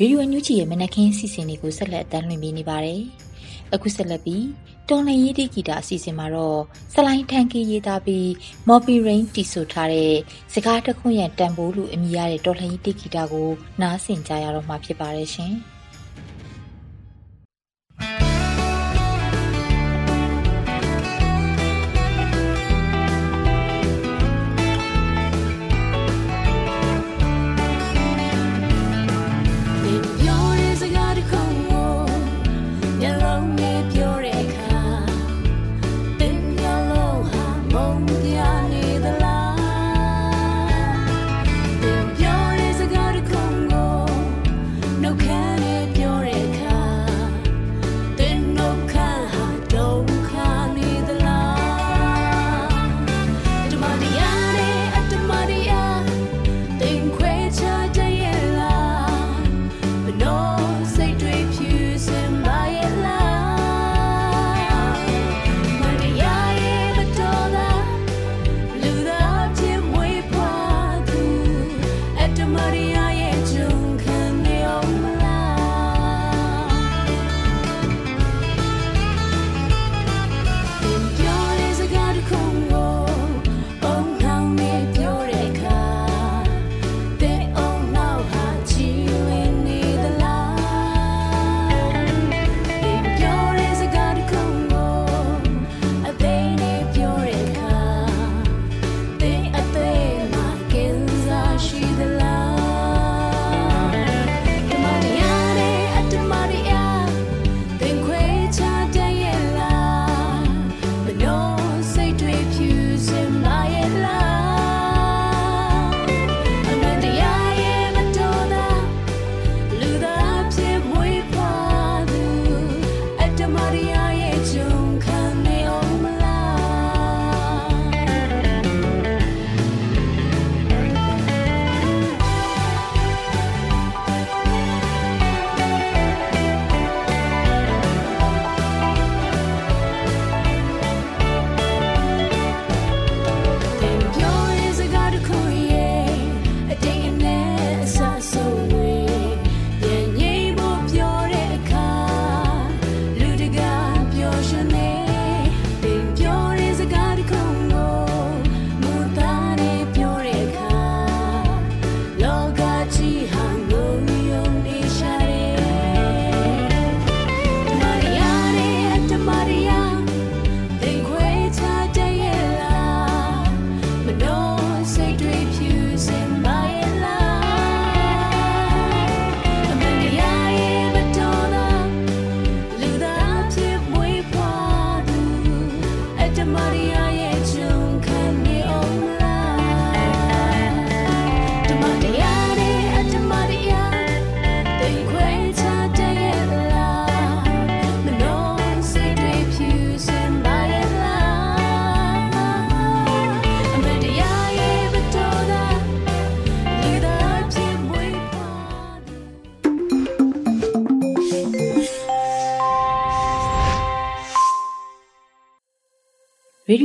[0.00, 3.00] ရေဒီယိုညူချီရဲ့မနက်ခင်းစီစဉ်တွေကိုဆက်လက်အသံလွှင့်ပေးနေပါတယ်။
[3.74, 4.46] အခုဆက်လက်ပြီး
[4.88, 6.60] တွန်လန်ရေးတီဂီတာအစီအစဉ်မှာတော့
[6.94, 8.26] စလိုင်းထန်ကီရေးသားပြီး
[8.68, 10.14] Moppy Rain တီဆိုထားတဲ့
[10.52, 13.48] စကားတခွန်းရတန်ဖိုးလူအမိရတဲ့တော်လှန်ရေးတီဂီတာကို
[13.80, 15.54] နားဆင်ကြရတော့မှာဖြစ်ပါတယ်ရှင်။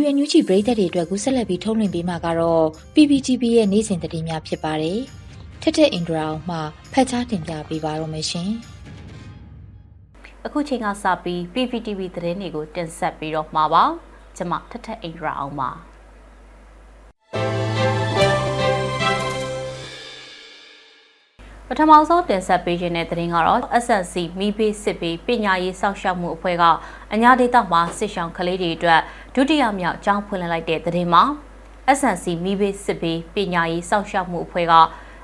[0.10, 5.00] ရေဒီယိုညူချီပရိသတ်တွေအတွက်ကူးဆက်လက်ပြီးထုတ်လွှင့်ပေးမှာကတော့ PPTV ရဲ့နေ့စဉ်သတင်းများဖြစ်ပါတယ်။
[5.62, 6.58] ထက်ထက်အင်ဒရာအောင်မှ
[6.94, 8.50] ဖတ်ကြားတင်ပြပေးပါရမရှင်။
[10.46, 13.84] အခုချိန်ကစပြီး PPTV သတင်းတွေကိုတင်ဆက်ပြီးတော့မှာပါ။
[14.38, 15.72] ကျွန်မထက်ထက်အင်ဒရာအောင်ပါ။
[21.72, 26.64] ပထမဆုံးတင်ဆက်ပေးခြင်းတဲ့သတင်းကတော့ SNC မိဘေးစစ်ဘေးပညာရေးစောင့်ရှောက်မှုအဖွဲ့က
[27.14, 29.02] အညာဒေသမှာစစ်ဆောင်ကလေးတွေအတွက်
[29.36, 31.24] ဒုတိယမြောက်အကြောင်းဖွင့်လှစ်လိုက်တဲ့သတင်းမှာ
[32.00, 34.74] SNC မိဘေးစစ်ဘေးပညာရေးစောင့်ရှောက်မှုအဖွဲ့က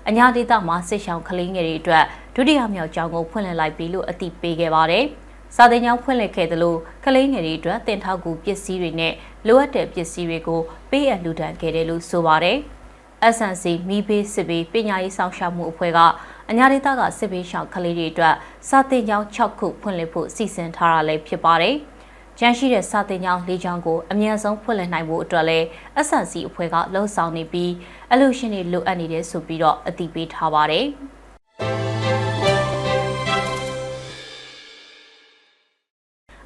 [0.10, 2.06] အညာဒေသမှာစစ်ဆောင်ကလေးငယ်တွေအတွက်
[2.36, 5.06] ဒုတိယမြောက်အကြောင်းကိုဖွင့်လှစ်လိုက်ပြီလို့အသိပေးခဲ့ပါတယ်။
[5.56, 9.14] စာသင်ကျောင်းဖွင့်လှစ်ခဲ့သလိုကလေးငယ်တွေအတွက်တင်ထောက်ကူပစ္စည်းတွေနဲ့
[9.48, 12.58] လိုအပ်တဲ့ပစ္စည်းတွေကိုပေးအပ်လှူဒါန်းခဲ့တယ်လို့ဆိုပါတယ်။
[13.36, 16.00] SNC မိဘေးစစ်ဘေးပညာရေးစောင့်ရှောက်မှုအဖွဲ့က
[16.52, 18.36] အညာဒေသကစစ်ဘေးရှောင်ကလေးတွေအတွက်
[18.70, 21.76] စာသင်ကျောင်း6ခုဖွင့်လှစ်ဖို့စီစဉ်ထားတာလည်းဖြစ်ပါတယ်။
[22.40, 25.66] ကျန်းရှိတဲ့စာသင်ကျောင်း၄ကျောင်းကိုအမြန်ဆုံးဖွင့်လှစ်နိုင်ဖို့အတွက်လည်း
[26.08, 27.72] SNC အဖွဲ့ကလှုံ့ဆော်နေပြီး
[28.12, 30.86] အလူရှင်တွေလိုအပ်နေတယ်ဆိုပြီးတော့အသိပေးထားပါတယ်။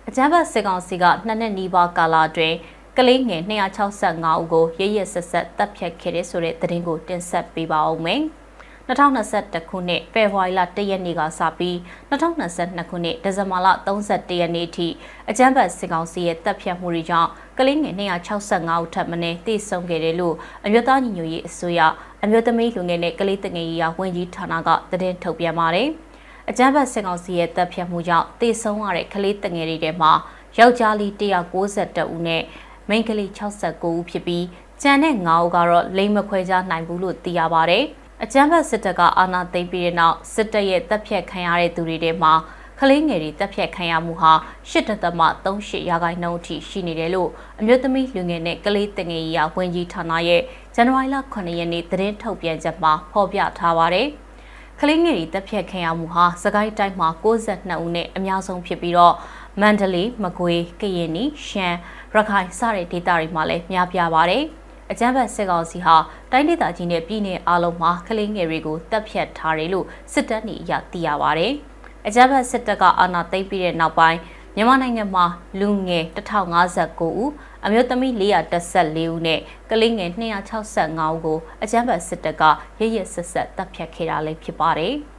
[0.07, 2.55] အကြမ်းဖက်စစ်ကောင်စီကနှစ်နှစ်နီးပါးကာလအတွင်း
[2.97, 8.23] ကလေးငယ်265ဦးကိုရရဆက်ဆက်တပ်ဖြတ်ခဲ့တဲ့ဆိုတဲ့သတင်းကိုတင်ဆက်ပေးပါအောင်မယ်။
[8.89, 11.75] 2021ခုနှစ်ဖေဖော်ဝါရီလ1ရက်နေ့ကစပြီး
[12.09, 14.87] 2022ခုနှစ်ဒီဇင်ဘာလ31ရက်နေ့အထိ
[15.29, 21.79] အကြမ်းဖက်စစ်ကောင်စီရဲ့တပ်ဖြတ်မှုတွေကြောင့်ကလေးငယ်265ဦးထပ်မံတေဆုံးခဲ့တယ်လို့အမျိုးသားညီညွတ်ရေးအစိုးရ
[22.23, 25.87] အမျိုးသမီးလူငယ်နဲ့ကလေးတငယ်ရေးရာဝန်ကြီးဌာနကသတင်းထုတ်ပြန်ပါတယ်။
[26.49, 30.11] အကြမ်းဖက်စစ်ကောင်စီရဲ့တပ်ဖြတ်မှုကြောင့်တေဆုံးရတဲ့ကလေးတငယ်တွေထဲမှာ
[30.57, 32.43] ယောက်ျားလေး192ဦးနဲ့
[32.89, 34.45] မိန်းကလေး69ဦးဖြစ်ပြီး
[34.81, 37.81] ကျန်တဲ့9ဦးကတော့လိမ်မခွဲခြားနိုင်ဘူးလို့သိရပါဗျ။
[38.23, 42.33] အကြမ်းဖက်စစ်တပ်ကအာဏာသိမ်းပြီးတဲ့နောက်စစ်တပ်ရဲ့တပ်ဖြတ်ခံရတဲ့သူတွေထဲမှာ
[42.79, 44.33] ကလေးငယ်တွေတပ်ဖြတ်ခံရမှုဟာ
[44.71, 47.29] 8.38ရာခိုင်နှုန်းအထိရှိနေတယ်လို့
[47.59, 50.41] အမျိုးသမီးလူငယ်နဲ့ကလေးတငယ်ရေးဝန်ကြီးဌာနရဲ့
[50.75, 54.07] ဇန်နဝါရီလ9ရက်နေ့သတင်းထုတ်ပြန်ချက်မှာဖော်ပြထားပါတယ်။
[54.79, 59.15] ကလေးငယ်တွေတပ်ဖြတ်ခံရမှုဟာစကိုင်းတိုင်းမှာ62ဦးနဲ့အများဆုံးဖြစ်ပြီးတော့
[59.61, 61.77] မန္တလေး၊မကွေး၊ကရင်နီ၊ရှမ်း၊
[62.15, 64.45] ရခိုင်စတဲ့ဒေသတွေမှာလည်းများပြားပါတယ်။
[64.91, 65.95] အကြမ်းဖက်စစ်ကောင်စီဟာ
[66.31, 71.53] တိုင်းဒေသကြီးနဲ့ပြည်내အားလုံးမှာကလေးငယ်တွေကိုတပ်ဖြတ်ထားတယ်လို့စစ်တပ်နေအရသိရပါတယ်။
[72.07, 74.19] အကြမ်းဖက်စစ်တပ်ကအာဏာသိမ်းပြီးတဲ့နောက်ပိုင်း
[74.55, 75.25] မြန်မာနိုင်ငံမှာ
[75.59, 77.31] လူငယ်1059ဦး
[77.65, 82.43] အမျိုးသမီး414ဦးနဲ့ကလေးငယ်265ဦးကိုအကြမ်းဖက်စစ်တပ်က
[82.79, 84.95] ရရဆက်ဆက်တပ်ဖြတ်ခဲ့တာလည်းဖြစ်ပါတယ်။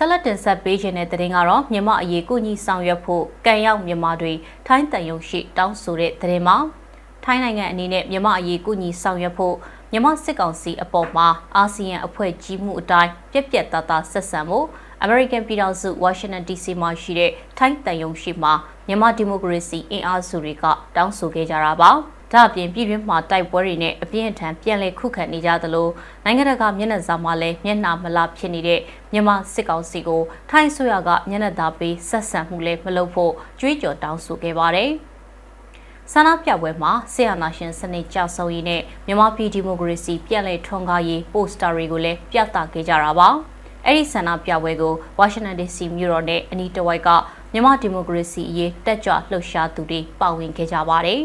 [0.00, 4.32] ဆက်လက်တင်ဆက်ပေးခြင်းတဲ့တဲ့ရင်ကတော့မြမအရေးကိုကြီးဆောင်ရွက်ဖို့ကံရောက်မြန်မာတွေ
[4.66, 6.56] ထိုင်းတန်ယုံရှိတောင်းဆိုတဲ့တဲ့ရင်မှာ
[7.24, 9.54] ထိုင်းနိုင်ငံအနေနဲ့မြမအရေးကိုကြီးဆောင်ရွက်ဖို့
[9.92, 14.58] မြန်မာစစ်ကောင်စီအပေါ်မှာအာဆီယံအဖွဲ့ကြီးမှုအတိုင်းပြက်ပြက်သားသားဆက်ဆံမှု
[15.04, 18.52] American ပြည်ထောင်စု Washington DC မှာရှိတဲ့ထိုင်းတန်ယုံရှိမှာ
[18.86, 20.64] မြန်မာဒီမိုကရေစီအင်အားစုတွေက
[20.96, 21.92] တောင်းဆိုခဲ့ကြတာပါ။
[22.32, 25.88] ဒါအပြင်ပြည်တွင်းမှာတိုက်ပွဲတွေနဲ့အပြင်းအထန်ပြန်လည်ခုခံနေကြသလို
[26.24, 28.80] နိုင်ငံတကာမျက်နှာစာမှာလည်းမျက်နှာမလားဖြစ်နေတဲ့
[29.12, 34.92] မြန်မာစစ်ကောင်စီကိုထိုင်းဆိုရကမျက်နှာသာပေးဆက်ဆံမှုလည်းမလုပ်ဖို့ကြွေးကြော်တောင်းဆိုခဲ့ပါတယ်။
[36.12, 43.28] ဆန္ဒပြပွဲမှာဆီယနာရှင်စနစ်ကြဆုံရေးနဲ့မြန်မာပြည်ဒီမိုကရေစီပြန်လည်ထွန်းကားရေးပိုစတာတွေကိုလည်းပြသခဲ့ကြတာပါ
[43.84, 47.08] အဲ့ဒီဆန္ဒပြပွဲကိုဝါရှင်တန် DC မြို့တော်နဲ့အနီးတစ်ဝိုက်က
[47.52, 51.22] မြန်မာဒီမိုကရေစီအရေးတက်ကြွလှုပ်ရှားသူတွေပါဝင်ခဲ့ကြပါတယ်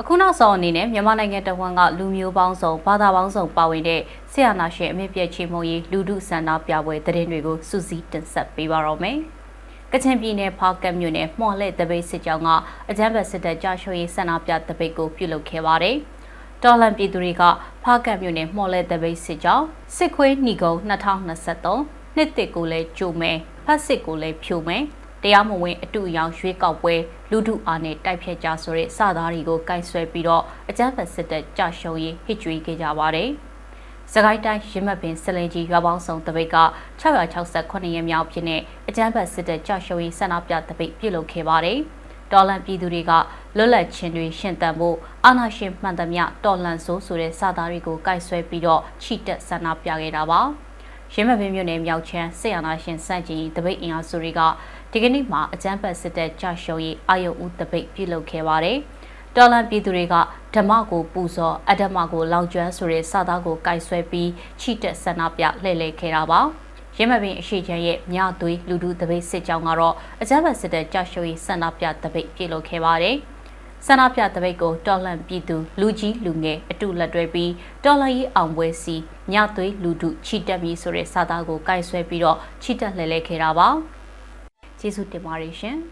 [0.00, 4.00] အခုနောက်ဆုံးအနေနဲ့မြန်မာနိုင်ငံတဝန်းကလူမျိုးပေါင်းစုံဘာသာပေါင်းစုံပါဝင်တဲ့
[4.32, 9.18] ဆရာနာရှင်အမြင့်ပြည့်ချေမှုရေးလူထုဆန္ဒပြပွဲသတင်းတွေကိုစူးစီးတင်ဆက်ပေးပါတော့မယ်။
[9.92, 12.48] ကချင်ပြည်နယ်ဖားကတ်မြို့နယ်မှော်လက်တပိတ်စစ်ကြောင်းက
[12.90, 15.96] အကြမ်းဖက်စစ်တပ်ကြာရှုံးရေးဆန္ဒပြတပိတ်ကိုပြုလုပ်ခဲ့ပါတယ်။
[16.62, 17.42] တော်လန်ပြည်သူတွေက
[17.84, 24.82] ဖားကတ်မြို့နယ်မှော်လက်တပိတ်စစ်ကြောင်းစစ်ခွေးညီကုံ2023နှစ်တစ်ကိုလည်းကြိုမယ်ဖတ်စစ်ကိုလည်းဖြိုမယ်
[25.22, 26.94] တရားမဝင်အတူအယောင်ရွေးကောက်ပွဲ
[27.30, 33.30] လူထုအားနဲ့တိုက်ဖြတ်ကြဆိုတဲ့စသားတွေကိုကင်ဆွဲပြီးတော့အကြမ်းဖက်စစ်တပ်ကြရှုံးရေးဟစ်ကြွေးခဲ့ကြပါတယ်။
[34.12, 36.56] စကိုင်းတိုင်းရမတ်ပင်စလင်ကြီးရွာပေါင်းဆောင်တပိတ်က
[37.00, 41.78] 668ရက်မြောက်ဖြစ်တဲ့အကြမ်းဖက်စစ်တပ်ကြရှုံးရေးဆန္ဒပြတပိတ်ပြုလုပ်ခဲ့ပါတယ်။
[42.32, 43.12] တော်လန်ပြည်သူတွေက
[43.56, 50.42] လွတ်လပ်ခြင်းတွေရှင်သန်ဖို့အာဏာရှင်မှန်သမျှတော်လန်ဆိုးဆိုတဲ့စာသားတွေကိုကင်ဆွဲပြီးတော့ချီတက်ဆန္ဒပြခဲ့တာပါ။
[51.14, 54.40] ရင်းမပင်မြို့နယ်မြောက်ချမ်းဆေးရနာရှင်စန့်ကျင်တပိတ်အင်အားစုတွေက
[54.92, 58.78] ဒီကနေ့မှာအကြမ်းဖက်စစ်တပ်ကြာရှုံးရေးအာယုံဦးတပိတ်ပြုလုပ်ခဲ့ပါတယ်။
[59.36, 60.14] တော်လန်ပြည်သူတွေက
[60.54, 66.40] ဓမ္မကိုပူဇော်အဓမ္မကိုလောင်ကျွမ်းဆိုတဲ့စာသားကိုကင်ဆွဲပြီးချီတက်ဆန္ဒပြလှည့်လည်ခဲ့တာပါ။
[66.98, 73.16] ရမပင်အရှိချမ်းရဲ့မြသွေးလူဒုတပိတ်စစ်ကြောင်းကတော့အကြမ်းဖက်စစ်တပ်ကြာရှုံးရေးဆန္ဒပြတပိတ်ပြုလုပ်ခဲ့ပါတယ်။
[73.86, 77.52] ဆန္ဒပြတပိတ်ကိုတော်လန်ပြည်သူလူကြီးလူငယ်အတူလက်တွဲပြီး
[77.84, 78.96] တော်လန်ရေးအောင်ပွဲစီ
[79.32, 83.70] ညသွေးလူဒုချီတက်ပြီးဆိုတဲ့စာသားကိုကင်ဆွဲပြီးတော့ချီတက်လှည့်လည်ခဲ့တာပါ။
[84.80, 85.78] ကျေးဇူးတင်ပါတယ်ရှင်။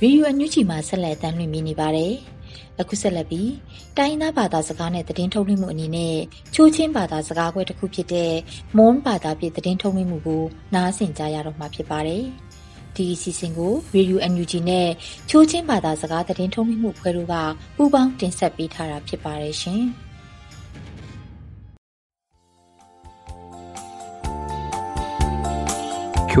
[0.00, 2.12] ဗီဒီယိုအန်ယူဂျီမှာဆက်လက်တင်ပြနေပါတယ်။
[2.80, 3.50] အခုဆက်လက်ပြီး
[3.96, 6.16] တိုင်းသားဘာသာစကားနဲ့သတင်းထုတ်လွှင့်မှုအနေနဲ့
[6.54, 8.32] ချိုးချင်းဘာသာစကားခွဲတစ်ခုဖြစ်တဲ့
[8.76, 10.44] မွန်ဘာသာပြည်သတင်းထုတ်လွှင့်မှုကို
[10.74, 12.24] နားဆင်ကြရတော့မှာဖြစ်ပါတယ်။
[12.96, 14.88] ဒီအစီအစဉ်ကို Radio NUG နဲ့
[15.30, 17.34] ချိုးချင်းဘာသာစကားသတင်းထုတ်လွှင့်မှုဖွဲ့တို့က
[17.76, 19.82] ပူးပေါင်းတင်ဆက်ပေးထားတာဖြစ်ပါတယ်ရှင်။
[26.32, 26.32] Kyo Radio namingai genu pa phinak tu namirai no adungai khokum phram kulam kulik tum
[26.32, 26.32] January phikya khren hum nyama khokrung la khobong gang thuri mingai ba wai opkini adungai
[26.32, 26.32] mingai wang thuri le ju minda mang ro yung internet himkin achang bang ra ba
[26.32, 26.32] gi jia khokyang ri no me brenang thu judia khokum phram kulam kulik tum atu
[26.32, 26.32] chikumung angru sui kongsi nan ba ya tu ba jia cdf minda no aprendong thu
[26.32, 26.38] pi mingai ba opkini CDF Midubino Khamaya Chakthum Lak Chiju Sinne Kanagu Angkrik Swidanga CQ
[26.38, 26.40] Limna Opki Jemongpi Ningai Bai Opkini Malaysia Khoyung မြန်မာခုကချောင်းစုံဖြောက်မှာတာသမ်ဒဝကေပန်းဦးနေမလီခုဆူယာဒန်ကနောကာချန်နာကာကာဒရီပြန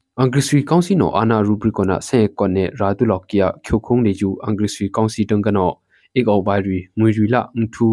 [6.28, 7.86] ကောဘိုင်ရီငွေရီလာအန်ထူ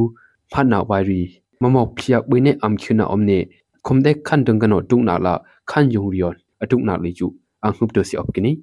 [0.51, 1.21] ဖတ်နာဘိုင်ရီ
[1.61, 3.39] မမောက်ဖျက်ဝင်းနေအမ်ချွနာအုံနေ
[3.85, 5.33] ခုံဒက်ခန်တန်ကနောတုနာလာ
[5.69, 7.33] ခန်ယုံရီယော atuk na leju
[7.65, 8.61] ang hup to si op kini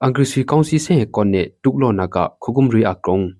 [0.00, 3.34] angrisi kaunsi se kon ne tuklo na ka khugum ri akrong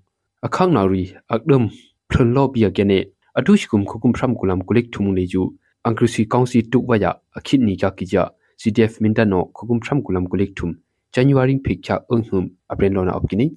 [0.45, 1.71] akhang na ri akdam
[2.11, 2.99] phlon lo bia gene
[3.37, 5.43] atushkum khugum phram kulam kulik thumu leju
[5.87, 8.23] angrisi kaunsi tukwaya akhit ni ka kija
[8.61, 10.71] cdf mintano khugum phram kulam kulik thum
[11.13, 13.47] january phikya unghum apren lo na op kini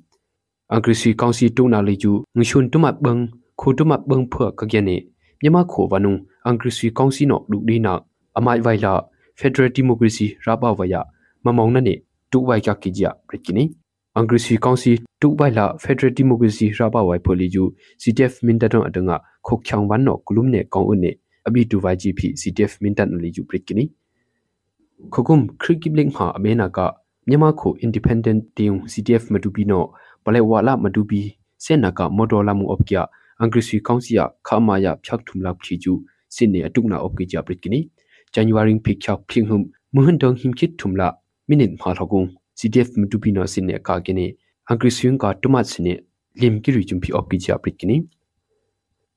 [0.68, 4.96] angrisi kaunsi tu na leju ngshun tumat bang khu tumat bang phwa ka gene
[5.42, 7.92] myama kho wanung angrisi kaunsi no dukdi na
[8.34, 9.10] amai vaila
[9.40, 11.04] Federal Democracy Raba Waya
[11.44, 13.72] mamong na ne tuwai ka kijia prikini
[14.14, 20.04] Angrisi Council tuwai la Federal Democracy Raba Wai pholi ju CTF Mindan adanga khokhyang wan
[20.04, 23.90] no kulum ne kong un ne abi tuwai ji phi CTF Mindan li ju prikini
[25.08, 26.86] khokum krikibling ha amena ka
[27.26, 33.08] myama kho independent team CTF madubi no pale wala madubi senaka modola mu opkya
[33.40, 37.88] Angrisi Council ya khamaya phyak thumlap thi ju sinne atukna opki ja prikini
[38.32, 39.62] January phikya phinghum
[39.94, 41.16] muhan dong himkit thumla
[41.48, 44.36] minute ma thogung CDF mutupino sinne ka gene
[44.70, 46.04] angri syung ka tumat sine
[46.40, 47.96] lim ki ri chumpi op ki cha prit kini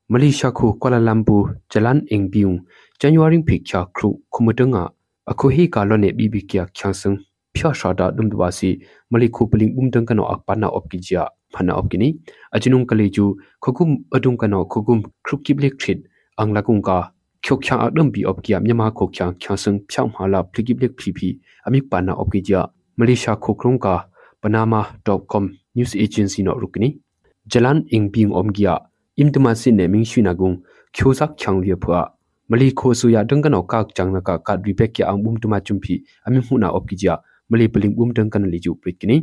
[0.10, 2.58] Malaysia khu Kuala Lumpur Jalan Engbiung
[3.00, 4.89] January phikya khru khumutanga
[5.32, 7.18] akho hi ka lo ne bibi kya kyangsung
[7.56, 8.70] phya shada dum dwa si
[9.12, 12.08] mali khu puling um dang kano akpana op ki ja phana op kini
[12.56, 13.26] ajinung kaleju
[13.64, 16.00] khokum adung kano khokum khrukiblek thrit
[16.42, 16.98] anglakung ka
[17.46, 21.30] ကျောက်ချာအဒမ်ဘီအော့ကီယမြမခိုချာချာစံဖြောင်းမာလာပလီကိဘလက်ဖီဖီ
[21.68, 22.62] အမိပနာအော့ကီဂျာ
[23.00, 23.96] မလေးရှားခိုကရုံကာ
[24.44, 25.44] panama.com
[25.76, 27.00] news agency no rukni
[27.48, 28.74] jalan ingbing omgia
[29.16, 30.56] imtuma sin ne ming shina gung
[30.96, 32.12] khyosak chang lia phwa mali kho su ya dang kan ok chang na ka ka
[32.12, 35.93] ripek ya ang bum tuma chumpi မလီခိုဆူယာဒံကနောကောက်ချန်နကာကတ်ရီပက်ကီအံဘုံတမချုံဖီ
[36.25, 37.13] အမီမှုနာအော့ကီဂျာ
[37.51, 39.17] မလီပလင်ဘုံဒံကနလီဂျူပရစ်ကီနီ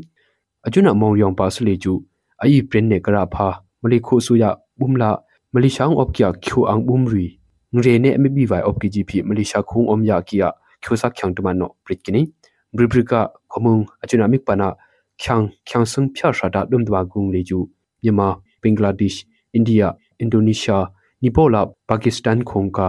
[0.67, 1.93] အကျွနာမောင်ယောင်ပါဆလီဂျူ
[2.43, 3.47] အီပရင်နေကရာဖာ
[3.83, 5.11] မလီခိုဆူယာဘုံလာ
[5.55, 7.25] မလီရှာအောင်အော့ကီယာကျူအံဘုံရီ
[7.75, 10.49] ငရေနေအမီဘီဝိုင်အော့ကီဂျီဖီမလီရှာခုံအုံယာကီယာ
[10.83, 12.23] ကျူဆာချန်တမနောပရစ်ကီနီ
[12.77, 13.21] ဘရီဘရီကာ
[13.53, 14.69] ခမုံအကျွနာမိပနာ
[15.23, 17.59] ချန်ချန်စံဖျာရှာဒါဒုံဒဝါဂုံလီဂျူ
[18.03, 18.29] မြန်မာ
[18.63, 19.83] ဘင်္ဂလားဒေ့ရှ်အိန္ဒိယ
[20.19, 20.85] အင်ဒိုနီးရှား
[21.23, 22.89] နီပိုလာပါကစ္စတန်ခုံကာ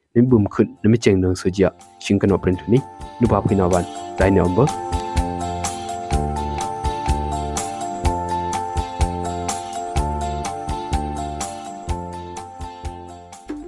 [2.43, 2.77] ပရင်ထနီ
[3.21, 3.85] နုပါဖိနာဝန်
[4.19, 4.67] ဒိုင်နံဘာ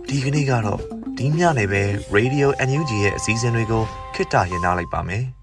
[0.08, 0.80] ဒီကနေ့ကတော့
[1.18, 1.82] ဒီညနေပဲ
[2.16, 3.84] Radio NUG ရဲ့အစည်းအဝေးတွေကို
[4.16, 5.26] ခਿੱတရနာလိုက်ပါမယ်။